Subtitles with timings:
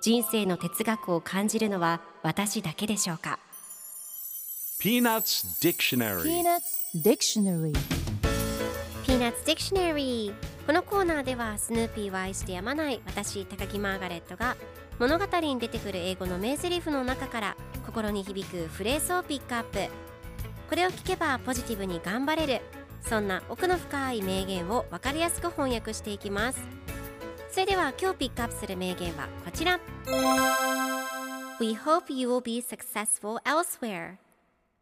[0.00, 3.38] 人生の哲学を感じるのは私だけでしょうか
[4.80, 6.22] ？Peanuts Dictionary.
[6.22, 7.72] Peanuts Dictionary.
[9.06, 10.34] Peanuts Dictionary
[10.66, 14.56] このコーナーではスヌーピーを愛してやまない私高木マーガレットが
[15.00, 19.78] 物語に出てくる英語の名台詞の中から心に響くフレーズをピックアップ。
[20.68, 22.60] これを聞けばポジティブに頑張れる
[23.02, 26.60] そんな奥の深い名言を分かりやすく翻訳していきます
[27.52, 29.80] それでは今日ピックアップする名言はこちら。
[31.60, 34.18] We hope you will be successful elsewhere.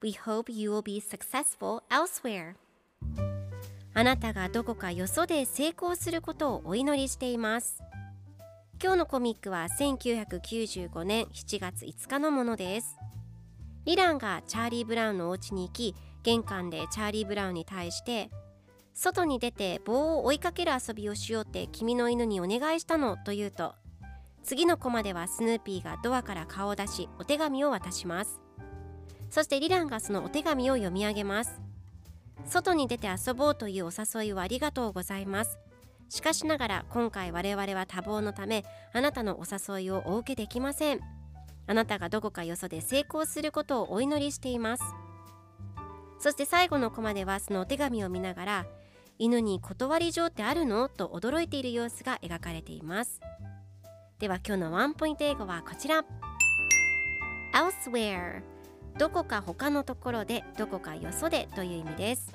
[0.00, 2.54] We hope you will be successful elsewhere.
[3.94, 7.82] あなたがどこかよそで成功することをお祈りしています。
[8.80, 12.96] 今日のコミックは1995年7月5日のものです。
[13.86, 18.30] リランがチャーリー・ブラウンのお家に行き玄関でチャーリー・ブラウンに対して
[18.94, 23.74] 外に出て棒を追いかける遊びをしようって君の犬にお願いしたのと言うと
[24.44, 28.40] 次のコマではスヌーピーがドアから顔を出しお手紙を渡します。
[29.30, 31.60] そしてリランがそのお手紙を読み上げます。
[32.44, 35.58] 外に出て遊ぼうというお誘いをありがとうございます。
[36.08, 41.00] しかしながら今回我々は多忙のためあなたのお誘いをお受けできません。
[41.68, 44.82] あなたがどこかよそで成功することをお祈りしています。
[46.18, 48.66] そして最後のコマではそのお手紙を見ながら
[49.22, 50.88] 犬に断り状ってあるの？
[50.88, 53.20] と驚いている様子が描かれています。
[54.18, 56.04] では今日のワンポイント英語はこちら。
[57.54, 58.42] Elsewhere
[58.98, 62.32] どこか他のところでどこかよそでという意味です。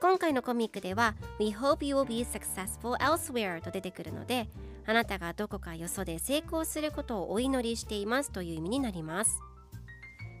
[0.00, 4.48] 今回のコミックでは We hope you will be successful elsewhere と出てくるので
[4.86, 9.38] あなたがどこかよそで成功することをお祈りしていますという意味になります。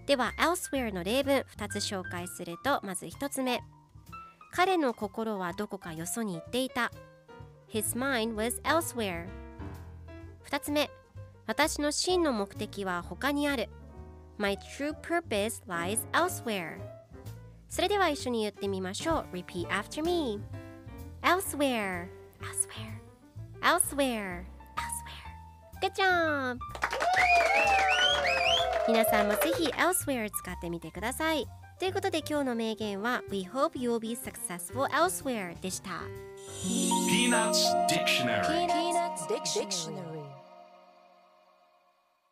[0.06, 3.60] では elsewhere の例文2つ紹介するとまず1つ目。
[4.56, 6.90] 彼の心はどこかよそに行っていた
[7.70, 9.26] His mind was elsewhere
[10.48, 10.90] 2つ目
[11.46, 13.68] 私の真の目的は他にある
[14.38, 16.78] My true purpose lies elsewhere
[17.68, 20.40] それでは一緒に言ってみましょう Repeat after me
[21.20, 22.08] Elsewhere
[22.40, 22.96] Elsewhere
[23.60, 24.44] Elsewhere
[24.80, 26.58] Elsewhere Good job!
[28.88, 31.46] 皆さんもぜひ Elsewhere 使ってみてください
[31.78, 35.90] ということで今日の名言は We hope you will be successful elsewhere でした
[36.64, 40.15] Peanuts Dictionary Peanuts Dictionary